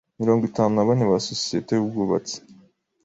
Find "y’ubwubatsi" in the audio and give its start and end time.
1.73-2.35